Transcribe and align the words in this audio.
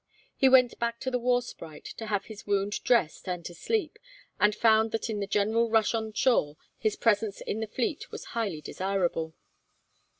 He 0.35 0.49
went 0.49 0.79
back 0.79 0.99
to 1.01 1.11
the 1.11 1.19
'War 1.19 1.43
Sprite' 1.43 1.93
to 1.97 2.07
have 2.07 2.25
his 2.25 2.47
wound 2.47 2.73
dressed 2.83 3.27
and 3.29 3.45
to 3.45 3.53
sleep, 3.53 3.99
and 4.39 4.55
found 4.55 4.89
that 4.93 5.11
in 5.11 5.19
the 5.19 5.27
general 5.27 5.69
rush 5.69 5.93
on 5.93 6.11
shore 6.13 6.57
his 6.79 6.95
presence 6.95 7.39
in 7.41 7.59
the 7.59 7.67
fleet 7.67 8.09
was 8.11 8.25
highly 8.33 8.61
desirable. 8.61 9.35